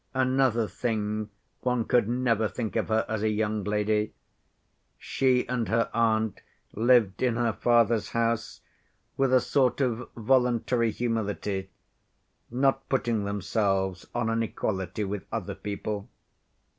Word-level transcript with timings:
Another 0.15 0.67
thing, 0.67 1.29
one 1.61 1.85
could 1.85 2.09
never 2.09 2.47
think 2.47 2.75
of 2.75 2.87
her 2.87 3.05
as 3.07 3.21
a 3.21 3.29
young 3.29 3.63
lady. 3.63 4.13
She 4.97 5.47
and 5.47 5.67
her 5.67 5.91
aunt 5.93 6.41
lived 6.73 7.21
in 7.21 7.35
her 7.35 7.53
father's 7.53 8.09
house 8.09 8.61
with 9.15 9.31
a 9.31 9.39
sort 9.39 9.79
of 9.79 10.09
voluntary 10.17 10.89
humility, 10.89 11.69
not 12.49 12.89
putting 12.89 13.25
themselves 13.25 14.07
on 14.15 14.31
an 14.31 14.41
equality 14.41 15.03
with 15.03 15.27
other 15.31 15.53
people. 15.53 16.09